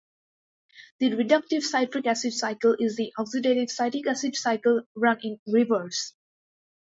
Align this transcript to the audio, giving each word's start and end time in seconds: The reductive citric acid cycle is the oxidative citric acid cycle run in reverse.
The 0.97 1.11
reductive 1.11 1.61
citric 1.61 2.07
acid 2.07 2.33
cycle 2.33 2.75
is 2.79 2.95
the 2.95 3.13
oxidative 3.19 3.69
citric 3.69 4.07
acid 4.07 4.35
cycle 4.35 4.81
run 4.95 5.19
in 5.21 5.39
reverse. 5.45 6.15